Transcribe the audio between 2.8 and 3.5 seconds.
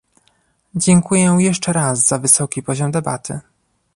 debaty